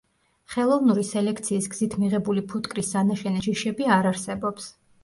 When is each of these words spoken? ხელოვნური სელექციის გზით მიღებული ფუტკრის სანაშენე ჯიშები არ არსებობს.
ხელოვნური 0.53 1.03
სელექციის 1.09 1.69
გზით 1.75 1.99
მიღებული 2.05 2.45
ფუტკრის 2.55 2.91
სანაშენე 2.97 3.47
ჯიშები 3.51 3.93
არ 3.99 4.13
არსებობს. 4.17 4.77